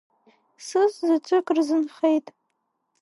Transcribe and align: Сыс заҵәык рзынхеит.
Сыс 0.65 0.93
заҵәык 1.07 1.47
рзынхеит. 1.57 2.27